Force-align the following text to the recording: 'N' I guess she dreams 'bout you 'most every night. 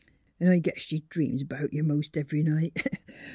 'N' 0.39 0.47
I 0.47 0.57
guess 0.57 0.79
she 0.79 1.03
dreams 1.11 1.43
'bout 1.43 1.73
you 1.73 1.83
'most 1.83 2.17
every 2.17 2.41
night. 2.41 2.97